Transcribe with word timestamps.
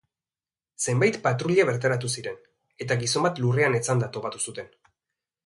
Zenbait 0.85 1.19
patruila 1.27 1.65
bertaratu 1.71 2.09
ziren, 2.15 2.39
eta 2.87 2.99
gizon 3.03 3.29
bat 3.29 3.43
lurrean 3.45 3.79
etzanda 3.83 4.11
topatu 4.19 4.43
zuten. 4.51 4.75